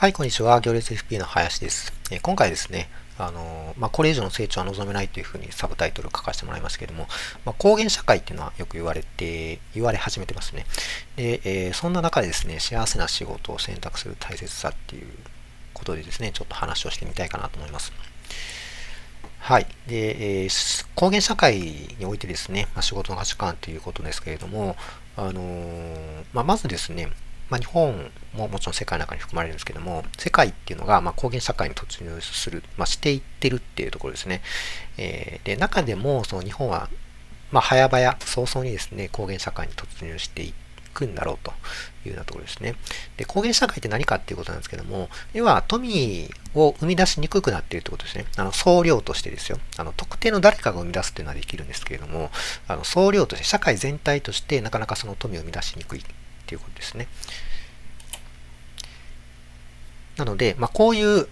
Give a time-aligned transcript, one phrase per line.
[0.00, 0.62] はい、こんにちは。
[0.62, 1.92] 行列 FP の林です。
[2.10, 2.88] え、今回ですね、
[3.18, 7.06] あのまあ、これ以上の成長は望めないというふうにサブタイトル書かせてもらいますけれども、
[7.44, 10.64] まあ、高原社会っていうのはよく言われて、言われ始めてますね。
[11.16, 15.06] で、えー、そんな中でですね、幸せな仕事を選択する大切さっていう
[15.74, 17.92] ことでですね、ちょっと話をしてみたいかなと思います。
[19.38, 19.66] はい。
[19.86, 21.58] で、えー、高原社会
[21.98, 24.76] においてですね、まあ、仕事の価値観ということですけれども、
[25.18, 27.10] あのー、ま、まずですね、
[27.50, 34.40] まあ、日本ももちろん世界の中に含まれるんですけども、世界っていうのが、まあ、高原社会に突入する、まあ、していってるっていうところですね。
[34.96, 36.88] えー、で、中でも、その日本は、
[37.50, 40.54] まあ、早々、早々にですね、高原社会に突入してい
[40.94, 41.52] くんだろうと
[42.04, 42.76] いうようなところですね。
[43.16, 48.26] で、高原社会って何かっていうことなんですけども、要は富を生み出しにくくなっているってことですね。
[48.36, 49.58] あの、総量としてですよ。
[49.76, 52.30] あの、特定の誰かが生み出すっていうのはできるんですけれども、
[52.68, 56.04] あの、総量として、社会全体としてなかなかその富を生み出しにくい
[56.50, 57.06] っていうことですね。
[60.16, 61.28] なので、まあ、こういう、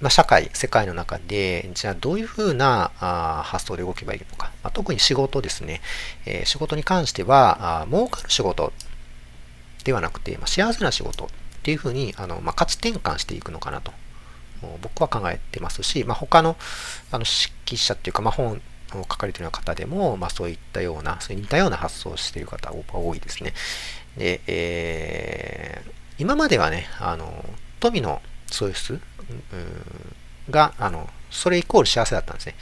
[0.00, 4.52] まあ、社会、世界の中で、じゃあどういうふうなあ発想で動けばいいのか。
[4.62, 5.82] まあ、特に仕事ですね。
[6.24, 8.72] えー、仕事に関しては、あ儲かる仕事
[9.84, 11.28] ではなくて、まあ、幸せな仕事っ
[11.62, 13.92] ていうふうに、あのまあ、価値転換していくのかなと。
[14.80, 16.56] 僕は考えてますし、まあ、他の
[17.10, 18.62] あの識者っていうか、まあ、本
[18.94, 23.52] を書かれてるような方でも、まあ、そういったような、そう似たような発想をしている方が多いですね。
[24.16, 27.44] で、えー、今まではね、あの、
[27.80, 29.00] 富の創出
[30.50, 32.54] が、あの、それイコール幸せだったんですね。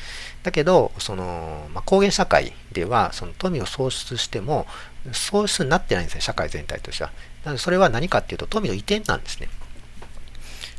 [0.42, 4.66] だけど、その、まあ、高原社会では、その富を創出しても、
[5.12, 7.10] 創出になってないんですね、社会全体としては。
[7.44, 9.48] なので、それは何かっていうと、富の移転なんですね。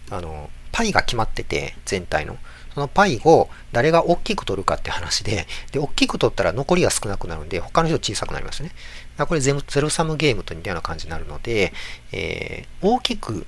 [0.10, 2.38] あの、パイが決まってて、全体の。
[2.74, 8.72] そのパイを誰が大きく取るかって話で、で、大きく取ったら残りが少なくなるんで、他の人小さくなりますね。
[9.18, 11.74] だこれ全部ゼロサムゲームと似たような感じになるので、
[12.12, 13.46] えー、大きく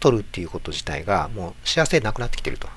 [0.00, 2.68] 取るっていうこと自体がもう幸せなくなってきてると。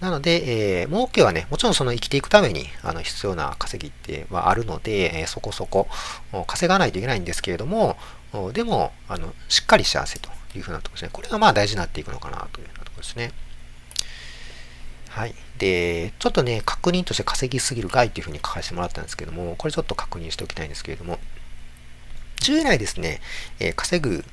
[0.00, 5.88] なので、えー、儲けはね、もちろんその生きていくためにあの必要な稼ぎってはあるので、えー、そこそこ
[6.46, 7.96] 稼がないといけないんですけれども、
[8.52, 11.10] でも、あのしっかり幸せというふうなところですね。
[11.12, 13.32] これがまあ大事になっていくのかなというようなところですね。
[15.16, 15.34] はい。
[15.56, 21.18] で、ちょっとね、確認として稼ぎすぎる害というふうに書かせてもらったんですけども、これちょっと確認しておきたいんですけれども、
[22.42, 23.22] 従来ですね、
[23.58, 24.26] えー、稼ぐ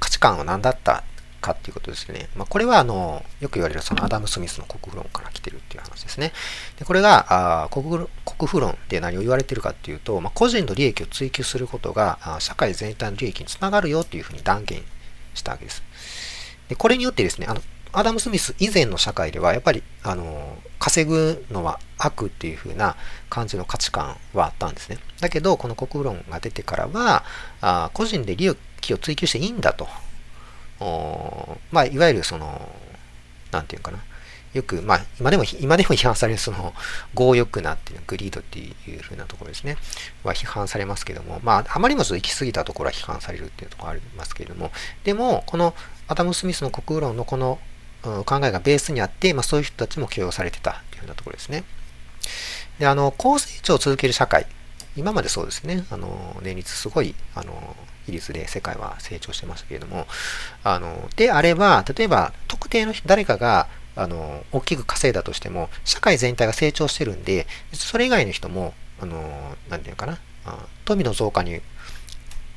[0.00, 1.04] 価値観は何だった
[1.42, 2.30] かっていうことですね。
[2.34, 6.32] まあ、これはあのよく言われるそのアダム・スミスの国富論から来てるっていう話ですね。
[6.78, 8.08] でこれがあ国国
[8.50, 14.82] 富論で何を言われてるかっていうと、まあ、個人の利益を追求することがあ社会全体の利益につながるよっていうふうに断言
[15.34, 15.82] したわけです。
[16.70, 17.60] でこれによってですね、あの
[17.92, 22.96] アダム・スミス以前の社会ではやっぱりあの稼ぐのは悪っていう風な
[23.30, 24.98] 感じの価値観はあったんですね。
[25.20, 27.24] だけどこの国論が出てからは
[27.60, 29.86] あ個人で利益を追求していいんだと
[31.70, 32.68] まあ、いわゆるその、
[33.50, 33.98] なんていうかな。
[34.52, 36.74] よく、まあ、今でも、今でも批判される、その、
[37.14, 39.76] 強欲なっていう、グリードっていうふうなところですね。
[40.24, 44.70] は批判されますけども、まあ、あまりにも行き過ぎたところは批判されるっていうところありますけれども、
[45.04, 45.74] でも、この
[46.08, 47.58] アダム・スミスの国論のこの、
[48.02, 51.64] 考えがベースにあって、まあ、そういう人たちも許容されてたっていうふうなところですね。
[52.78, 54.46] で、あの、高成長を続ける社会。
[54.96, 55.84] 今までそうですね。
[55.90, 57.76] あの、年率すごい、あの、
[58.06, 60.06] 比率で世界は成長してましたけれども、
[60.64, 70.18] あの、であれば、例えば特定の誰かが、あの、大きく稼いだとしても、社会全体が成長してるんで、それ以外の人も、あの、なんていうかな、
[70.84, 71.60] 富の増加に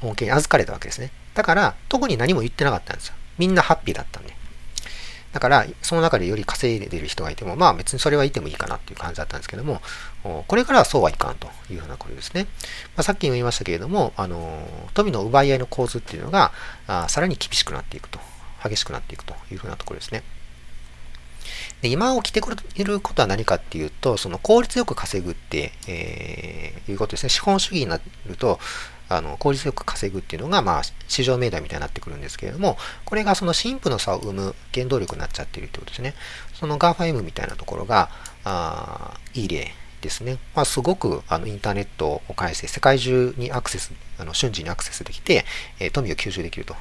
[0.02, 1.12] 恩恵に預かれたわけですね。
[1.34, 3.16] だから、特に何も言ってなかったんですよ。
[3.38, 4.36] みんなハッピーだったんで。
[5.36, 9.82] だから、その中でより稼いでる人がいても、まあ別にそれはいてもいいかなっていう感じだったんですけども、
[10.48, 12.46] これからはそうはいかんというふうなことですね。
[12.96, 16.54] まあ、さっきも言いましたけれども、あの富の奪い合いの構図っていうのが
[16.88, 18.18] あさらに厳しくなっていくと、
[18.64, 20.24] 激しくなっていくというふうなところですね。
[21.82, 27.30] で今起きてくることは何かっていうと、その効率よく稼ぐって、えー、いうことですね。
[27.30, 28.58] 資本主義になると、
[29.10, 36.16] あの効率よく稼ぐっていうのが、まあ、市場命題みたいになってくるんですけれども、これがその貧富の差を生む原動力になっちゃってるということですね。
[36.54, 38.10] その GAFAM みたいなところが、
[38.44, 39.72] あいい例
[40.02, 40.38] ですね。
[40.54, 45.46] まあ、すごくあのインターネットを介して世界中にアクセス、あの瞬時にアクセスできて、
[45.80, 46.76] えー、富を吸収できると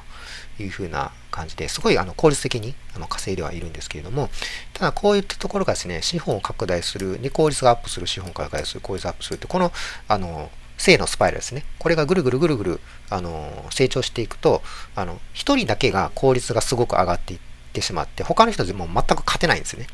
[0.59, 4.29] いうふうな感じですごいあの効率的にあの稼いではいるんですけれども、
[4.73, 9.71] ただこういったところがですね、資本を拡大する、で効率がアップする、資本拡大する、効率アップするって、この、
[10.07, 11.63] あの、正のスパイラルですね。
[11.79, 12.79] これがぐるぐるぐるぐる、
[13.09, 14.61] あの、成長していくと、
[14.95, 17.39] あの、一人だけが効率がすごく上がっていっ
[17.73, 19.87] てしまって、他の人でも全く勝てないんですね。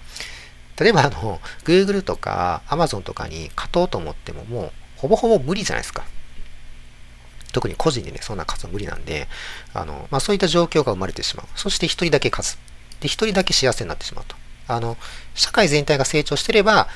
[0.80, 6.04] 例えば、あの、Google とか Amazon とかに勝とうと思っても、もう、ほぼほぼ無理じゃないですか。
[7.51, 9.27] 特に個人でね、そんな勝つの無理なんで、
[9.74, 11.45] あの、まあ、そういった状況が生まれてしまう。
[11.56, 12.57] そして一人だけ勝つ。
[13.00, 14.36] で、一人だけ幸せになってしまうと。
[14.68, 14.98] あの、
[15.36, 16.88] 社会全体が成長してれば、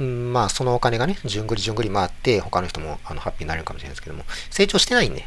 [0.00, 5.26] うん、まあ、そのお金がね、じゅんぐりじゅんぐり回って、他の人もあのハッピーになれるかもしれないですけども、成長してないんで、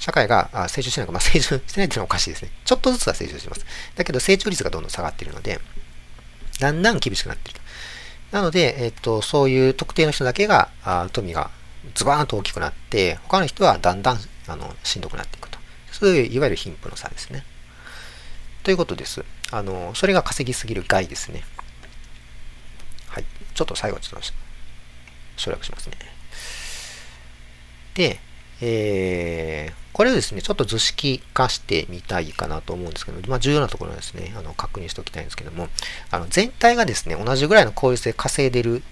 [0.00, 2.50] 社会があ成長してないか、まあ、成長してないっていうのはおかしいですね。
[2.64, 3.64] ちょっとずつは成長してます。
[3.94, 5.60] だけど、成長率がどんどん下がっているので、
[6.58, 7.60] だんだん厳しくなっている。
[8.32, 11.50] なので、えっと、そういう特定の人だけが、あ富が
[11.94, 14.18] ズバーンと大きくなって、他の人はだんだん
[14.48, 15.58] あのしんどくなっていくと。
[15.92, 17.44] そういう、いわゆる貧富の差ですね。
[18.64, 19.24] ということです。
[19.52, 21.44] あの、それが稼ぎすぎる害ですね。
[23.14, 23.24] はい。
[23.54, 24.28] ちょっと最後ちょっと
[25.36, 25.96] 省略しますね。
[27.94, 28.18] で、
[28.60, 35.68] えー、これをですね、ちょっと図式化してみたいかなと思うんですけど、まあ、重要なところはですね、あの確認しておきたいんですけども、
[36.10, 38.82] あの全体がですね、同じぐらいの効率で稼いでる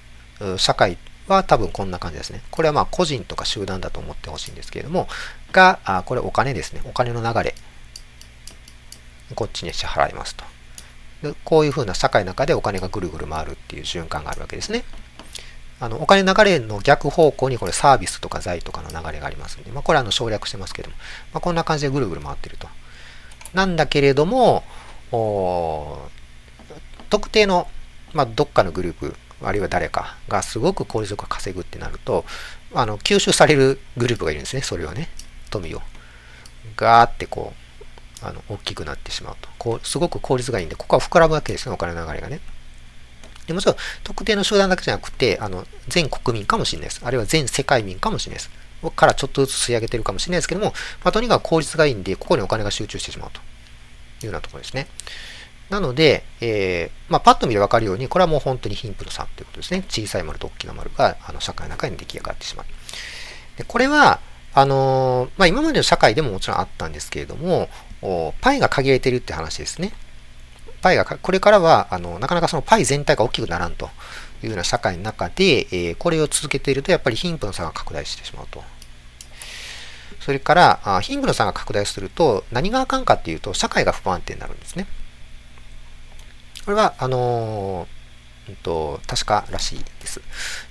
[0.56, 2.42] 社会は多分こんな感じですね。
[2.52, 5.08] これはまあ個人とか集団だと思ってほしいんですけれども、
[5.50, 6.82] が、あこれお金ですね。
[6.84, 7.54] お金の流れ。
[9.34, 10.44] こっちに支払いますと。
[11.44, 14.84] こういうふうな社会の中でお金がぐるぐる回るっていう循環があるわけですね。
[15.80, 20.96] あのお金流れの逆方向にこれサービスとか財とかの流れがありますので、まあ、これはあの省略してますけども、
[21.32, 22.68] まあ、こんな感じでぐるぐる回ってると。
[23.52, 24.62] なんだけれども、
[27.10, 27.66] 特定の、
[28.12, 32.24] まあ、どっかのグループ、あるいは誰かがすごく効率よく稼ぐってなると、
[32.74, 35.08] あの吸収されるグループがいるんですね、それをね、
[35.50, 35.82] 富を。
[36.76, 37.61] ガーってこう、
[38.22, 39.48] あの大きくなってしまうと。
[39.58, 42.40] こうすごく効率がいいんで、ここは膨らむわけですね、お金の流れがね。
[43.46, 47.00] でもちろん、特定の集団だけじゃなくて、あの、全国民かもしれないです。
[47.04, 48.50] あるいは全世界民かもしれないです。
[48.90, 50.72] からちょっとずつ吸い上げてるかもしれないですけども、
[51.04, 53.42] まあ、とにかく効率がいいんで、ここにお金が集中してしまうとい
[54.22, 54.88] うようなところですね。
[55.70, 59.84] なので、えー、まあ、パッと見てわかるように、これはもう本当に貧富の差ということですね。
[59.88, 62.66] 小さい丸と大きな丸があの社会の中に出来上がってしまう。
[63.56, 64.20] でこれは、
[64.54, 67.68] あのー、まあ、今までの社会でももちろんあったんですけれども、
[68.40, 69.92] パイが限られてるって話ですね。
[70.82, 73.90] パイが、これからは、あの、なかなかそのパイ全体が大きくならんと
[74.42, 78.62] いうような社会の中で、えー、これを続けていると、やっぱり貧富の差が拡大してしまうと。
[80.20, 84.86] それから、あ貧富の差が拡大すると、何があかんかっていうと、社会が不安定になるんですね。
[86.64, 90.20] これは、あのー、うんと、確からしいです。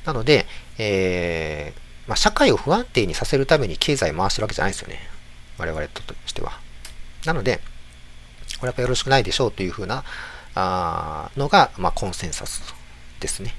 [0.05, 0.45] なので、
[0.77, 4.99] えー、まあ、社会を不安定にさせるために経済を回してるわけじゃないですよね。
[5.57, 6.59] 我々としては。
[7.25, 7.61] なので、
[8.59, 10.03] これやっぱよろしくないでしょうというふうな
[10.55, 12.73] あのが、まあ、コンセンサス
[13.19, 13.55] ですね。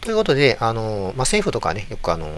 [0.00, 2.30] ということで、あのまあ、政府とかね、よくあの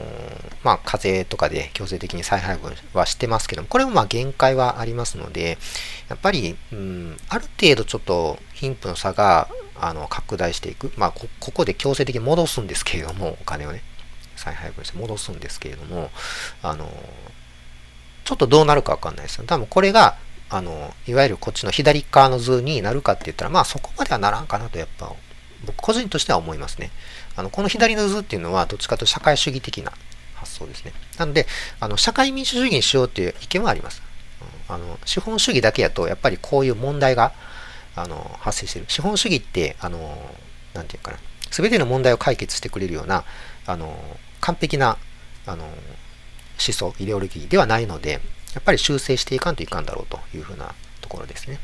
[0.62, 5.58] まあ、課税とかで強制的に再配分はしてますけども、これもまあ限界はありますので、
[6.08, 13.82] やっぱり、うん、ある程度ちょっと貧富の差があの拡大していく、まあこ、ここで強制的に戻すんですけれども、お金をね、
[14.36, 16.10] 再配分して戻すんですけれども、
[16.62, 16.88] あの
[18.26, 19.44] ちょっとどうなるかわかんないですよ。
[19.46, 20.16] 多分これが、
[20.50, 25.12] あの、いわゆるこっちの左側の図になるかって言ったら、まあそこまではならんかなと、やっぱ、
[25.64, 26.90] 僕個人としては思いますね。
[27.36, 29.92] あの、この左の図っていうのは、どっちかというと社会主義的な
[30.34, 30.92] 発想ですね。
[31.18, 31.46] なので、
[31.78, 34.02] あの、社会民主主義にしようっていう意見はあります。
[34.68, 37.32] あの、資本主義だけやと、やっぱりこういう問題が、
[37.94, 38.86] あの、発生してる。
[38.88, 40.18] 資本主義って、あの、
[40.74, 41.18] なんていうかな、
[41.50, 43.24] すべての問題を解決してくれるような、
[43.66, 43.96] あの、
[44.40, 44.98] 完璧な、
[45.46, 45.68] あの、
[46.64, 48.20] 思想、イデオロギーではないので、
[48.54, 51.60] やっぱり修正していかんといかんだろうというふうなところですね。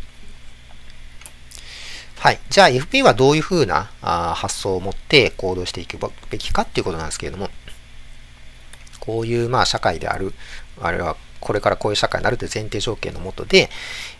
[2.19, 2.38] はい。
[2.50, 5.99] じゃあ FP はどういうふうなあ発想を持って行動していく
[6.31, 7.49] べきかっていうことなんですけれども、
[9.00, 10.33] こういうまあ社会である、
[10.81, 13.71] あるいはこれからこういう社会になるという前提条件のもとで、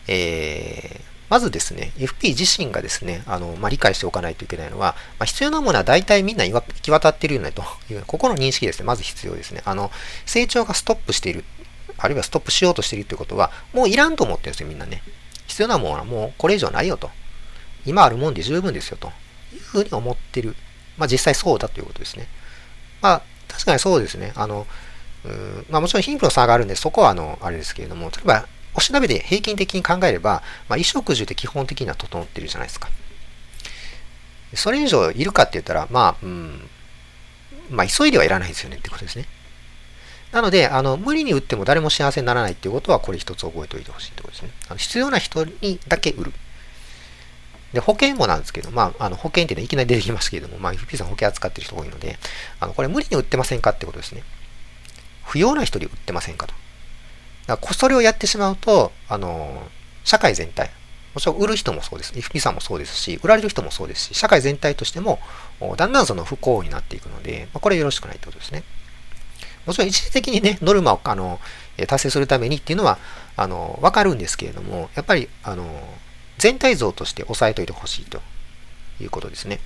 [0.07, 9.63] えー、まずですね、FP 自身がですね、あの、まあ、理解しておかないといけないのは、まあ、必要なものは大体みんな行き渡っているよねという、ここの認識ですね、まず必要ですね。
[9.65, 9.89] あの、
[10.27, 11.43] 成長がストップしている、
[11.97, 15.01] あるいはストップしようとしているということは、もういらんと思ってるんですよ、みんなね。
[15.47, 17.09] 必要なものはもうこれ以上ないよと。
[17.87, 19.07] 今あるもんで十分ですよと
[19.55, 20.55] いうふうに思ってる。
[20.97, 22.27] まあ実際そうだということですね。
[23.01, 24.33] まあ確かにそうですね。
[24.35, 24.67] あの、
[25.25, 32.89] うんまあもちろん貧富の差があるんで、そこはあの、あれですけれども、例えばお調べで平均的に考えれば、まあ、衣食住って基本的には整ってるじゃないですか。
[34.55, 36.69] それ以上いるかって言ったら、まあ、うん、
[37.69, 39.25] まあ、急いではいらないですよねってことですね。
[40.31, 44.49] なので、あの、無理に売っても誰も幸せにならないっていうことは、これ一つ覚えておいてほしいってことですね。
[44.67, 46.33] あの必要な人にだけ売る。
[47.71, 52.17] で、保険もなんですけど、まあ、あの保険っていうのはいきなり出てきますけれども、まあ、FP さん保険扱ってる人多いので、
[52.59, 54.23] あの、これ無理に売ってませんかってことですね。
[55.23, 56.53] 不要な人に売ってませんかと。
[57.47, 59.67] だからそれをやってしまうと、あの、
[60.03, 60.69] 社会全体、
[61.13, 62.13] もちろん売る人もそうです。
[62.13, 65.19] FP さんもそうですし、売られる人もそうですし、社会全体としても、
[65.77, 68.63] だんだんその不幸になっていくので、まあ、これよろしくないってことですね。
[69.65, 71.39] もちろん一時的にね、ノルマをあの
[71.87, 72.97] 達成するためにっていうのは、
[73.35, 75.65] あの、わかるんですけれども、やっぱり、あの、
[76.37, 78.21] 全体像として押さえておいてほしいと
[78.99, 79.59] いうことですね。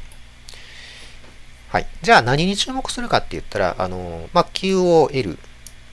[1.69, 1.87] はい。
[2.01, 5.37] じゃあ何に注目するかって言ったら、あの、まあ、QOL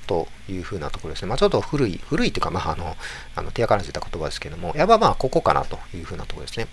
[0.04, 1.28] というふうなところですね。
[1.28, 2.96] まあ、ちょっと古い、古いというか、まあ、あの、
[3.34, 6.66] あの手垢のついた言葉ですけども、やっぱまあ、ここかなというふうなところですね。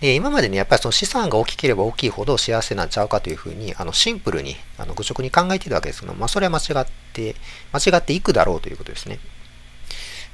[0.00, 7.36] で、今までね、やっぱりその資産が大きければ大きいほど幸せなんちゃうかというふうに、あの、シンプルに、あの、愚直に考えているわけですけど、まあ、それは間違って、
[7.72, 9.18] 間違っていくだろうということですね。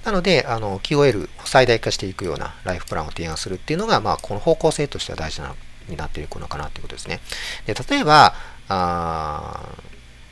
[0.05, 5.55] なので、あの、QOL を最大化していくようなライフプランを提案するっていうのが、まあ、この方向性としては大事な、
[5.89, 7.21] になっていくのかなということですね。
[7.67, 8.35] で、例えば、
[8.69, 9.61] あ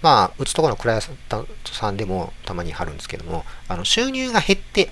[0.03, 4.91] まあ、打つところのクライアントさんでもたまに貼るんですけども、あの収入が減って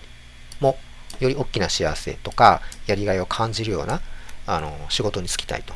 [0.60, 0.76] も、
[1.20, 4.00] より大きな幸せとか、やりがいを感じるような
[4.46, 5.74] あの仕事に就きたいと。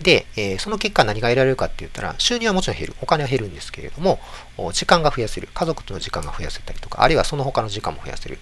[0.00, 2.94] で、えー、その結果何が得られるかって言ったら、収入はもちろん減る。
[3.02, 4.20] お金は減るんですけれども、
[4.72, 5.48] 時間が増やせる。
[5.52, 8.38] 家族との時間が増やせたりとか、あるいはその他の時間も増やせる。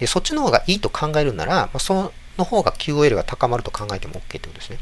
[0.00, 4.78] でそっちの方がいいと考えるなら、まあ、その方が QOL が高まると考えても OK ってことですね。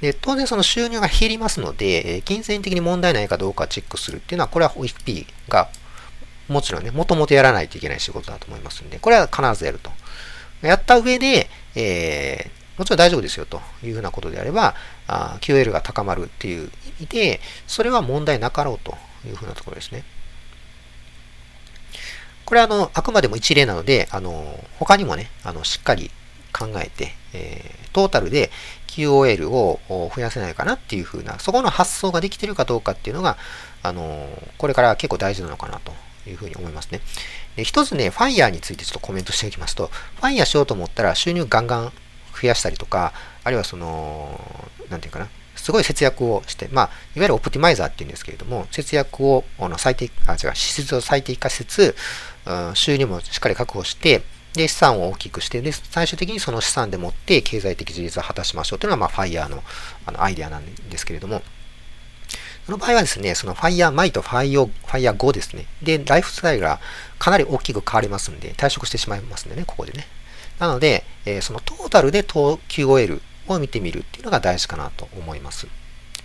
[0.00, 5.68] で当然その収入が減りますので、金銭的に問題ないかどうかチェックするっていうのは、これは OFP が
[6.48, 9.90] もちろんね、もともとやらないといけない仕事だと思いますんで、これは必ずやると。
[10.60, 14.74] やった上で、えー、もちろん大丈夫ですよというふうなことであれば、
[15.40, 20.04] QL が高まるっていう意味で、それは問題なかろうというふうなところですね。
[22.44, 26.10] これはあの、あくまでも一例なので、あの、他にもね、あの、しっかり
[26.52, 28.50] 考えて、えー、トータルで
[28.88, 29.80] QOL を
[30.14, 33.38] 増やせないかなっていうふうな、そこの発想ができてるかどうかっていうのが、
[33.82, 34.28] あの、
[34.58, 35.92] これから結構大事なのかなと
[36.28, 37.00] いうふうに思いますね。
[37.56, 39.90] で一つね、FIRE についてちょっとコメントしておきますと、
[40.20, 41.92] FIRE しようと思ったら収入ガンガン
[42.40, 43.12] 増やしたりとか、
[43.44, 44.40] あるいはその、
[44.90, 51.96] なんていうかな、すごい節約をして、まあ、いわゆるオプティマイザーっていうんですけれども、節約をあの最低、あ、違う、支出を最適化しつつ、
[52.74, 54.22] 収入もしっかり確保して、
[54.54, 59.62] で、資産を大きくして、で、最終的にその資産でもって経済的自立を果たしましょうというのが、まあ、FIRE の
[60.06, 61.42] あのアイデアなんですけれども、
[62.66, 65.66] その場合はですね、その Fire 前と Fire, Fire 後ですね。
[65.82, 66.80] で、ライフスタイルが
[67.18, 70.06] かなり大きく変わりますんで、退職してしまいますんでね、ここでね。
[70.58, 75.66] なので、えー、そのトータルで QOL を見てみるっていうのが大事かなと思います。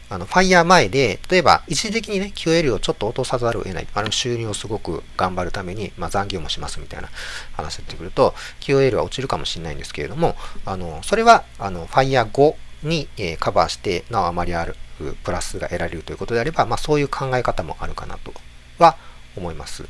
[0.10, 3.88] あの、ファイヤー前で、例えば一時的にね、QL をちょっと落とさざるを得ない。
[3.94, 7.10] あの、収入をすごく頑張るために、まあ、残業もしますみたいな
[7.54, 10.36] 話になってくると、QL は落ちるかもしれないんですけれども、
[10.66, 14.76] あの、それは、あの、ファイヤー後に、えー、カバーして、なおあまりある、
[15.24, 18.34] プラスが得られるということであれば、まあ、そういう考え方もあるかなと
[18.80, 18.98] は
[19.36, 19.84] 思います。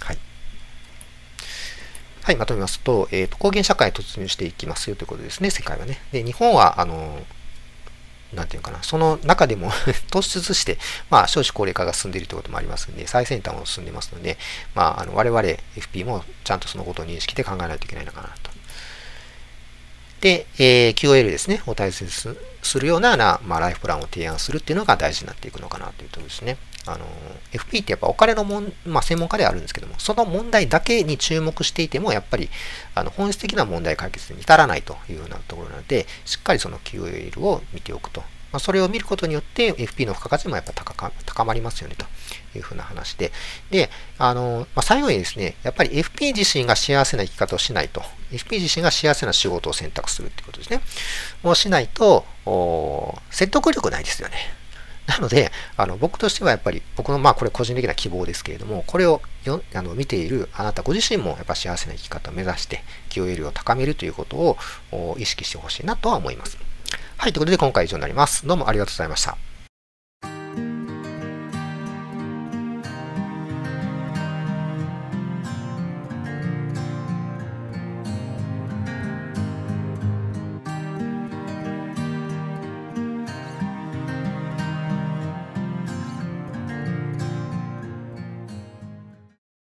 [0.00, 0.18] はい。
[2.22, 6.00] はい、まとめますと、えっ、ー、と、高原社会に突入していきますよということですね、世界はね。
[6.12, 7.20] で、日本は、あの、
[8.34, 9.70] なんていうかな、その中でも
[10.10, 10.78] 突出して、
[11.10, 14.38] まあ、少子高齢化が進んでいるということもありますので、最先端を進んでますので、
[14.74, 15.40] まあ、あの我々
[15.76, 18.51] FP もちゃんとそのことを認識して考えないといけないのかなと。
[20.22, 26.56] で、えー、QOL ですね、を大切にするような、まあ、ライフプランを提案するっていうのが大事になっていくのかなというところですね。
[26.86, 27.06] あの、
[27.52, 32.48] FP ってやっぱお金のもん、まあ、専門家ではあるんですけども、その問題だけに注目していても、やっぱり、
[32.94, 38.22] あの、本質的な問題解決に至らないというようなところなので、しっかりその QOL を見ておくと。
[38.52, 42.06] まあ、それを見ることによって FP の付加価値もやっぱ高か高まりますよねと
[42.56, 43.32] いうふうな話で。
[43.70, 48.02] で、あの、まあ、最後にですね、やっぱり FP 自身が幸せな生き方をしないと。
[48.30, 50.80] FP 自身が幸せな仕事を選択するってことですね。
[51.42, 52.24] もうしないと、
[53.30, 54.62] 説得力ないですよね。
[55.06, 66.56] なので、あの僕としてはやっぱり、僕のまあこれ個人的な希望ですけれども、これをよあの見ているあなたご自身もやっぱ幸せな生き方を目指して、QL を高めるということを意識してほしいなとは思います。
[67.22, 68.44] はい、ということで今回以上になります。
[68.48, 69.51] どうもありがとうございました。